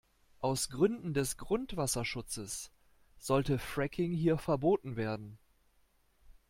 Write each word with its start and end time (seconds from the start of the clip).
Aus 0.39 0.71
Gründen 0.71 1.13
des 1.13 1.37
Grundwasserschutzes 1.37 2.71
sollte 3.19 3.59
Fracking 3.59 4.11
hier 4.13 4.39
verboten 4.39 4.95
werden. 4.95 5.37